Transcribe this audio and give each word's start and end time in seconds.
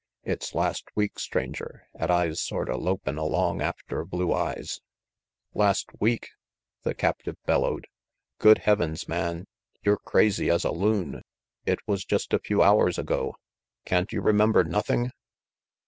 It's 0.23 0.55
last 0.55 0.85
week, 0.95 1.19
Stranger,' 1.19 1.83
at 1.93 2.09
I's 2.09 2.41
sorta 2.41 2.75
lopin' 2.75 3.19
along 3.19 3.61
after 3.61 4.03
Blue 4.03 4.33
Eyes 4.33 4.81
"Last 5.53 5.91
week?" 5.99 6.29
the 6.81 6.95
captive 6.95 7.37
bellowed. 7.45 7.85
"Good 8.39 8.57
heavens, 8.57 9.07
man, 9.07 9.45
you're 9.83 9.99
crazy 9.99 10.49
as 10.49 10.63
a 10.63 10.71
loon! 10.71 11.21
It 11.67 11.81
was 11.87 12.03
just 12.03 12.33
a 12.33 12.39
few 12.39 12.63
hours 12.63 12.97
ago. 12.97 13.35
Can't 13.85 14.11
you 14.11 14.21
remember 14.21 14.63
nothing?" 14.63 15.11